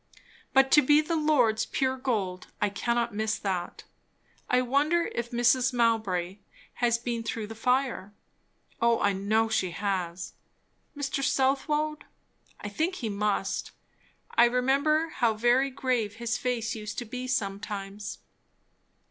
But 0.51 0.71
to 0.71 0.81
be 0.81 0.99
the 0.99 1.15
Lord's 1.15 1.67
pure 1.67 1.95
gold 1.95 2.47
I 2.59 2.69
cannot 2.69 3.13
miss 3.13 3.37
that. 3.37 3.83
I 4.49 4.63
wonder 4.63 5.11
if 5.13 5.29
Mrs. 5.29 5.73
Mowbray 5.73 6.39
has 6.81 6.97
been 6.97 7.21
through 7.21 7.45
the 7.45 7.53
fire? 7.53 8.11
Oh 8.81 8.99
I 8.99 9.13
know 9.13 9.47
she 9.47 9.69
has. 9.69 10.33
Mr. 10.97 11.23
Southwode? 11.23 12.05
I 12.61 12.67
think 12.67 12.95
he 12.95 13.09
must. 13.09 13.73
I 14.31 14.45
remember 14.45 15.09
how 15.09 15.35
very 15.35 15.69
grave 15.69 16.15
his 16.15 16.35
face 16.35 16.73
used 16.73 16.97
to 16.97 17.05
be 17.05 17.27
sometimes. 17.27 18.17